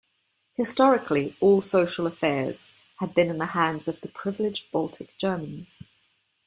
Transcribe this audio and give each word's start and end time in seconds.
Historically, 0.55 1.35
all 1.41 1.61
social 1.61 2.07
affairs 2.07 2.71
had 2.97 3.13
been 3.13 3.29
in 3.29 3.37
the 3.37 3.45
hands 3.53 3.87
of 3.87 4.01
the 4.01 4.07
privileged 4.07 4.71
Baltic 4.71 5.15
Germans. 5.19 5.83